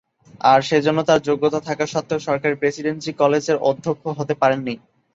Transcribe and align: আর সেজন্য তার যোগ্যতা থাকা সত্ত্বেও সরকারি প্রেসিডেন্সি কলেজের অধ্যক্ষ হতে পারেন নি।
আর 0.43 0.59
সেজন্য 0.69 0.99
তার 1.03 1.19
যোগ্যতা 1.27 1.59
থাকা 1.67 1.85
সত্ত্বেও 1.87 2.25
সরকারি 2.27 2.55
প্রেসিডেন্সি 2.61 3.11
কলেজের 3.21 3.57
অধ্যক্ষ 3.69 4.03
হতে 4.19 4.33
পারেন 4.41 4.59
নি। 4.63 4.75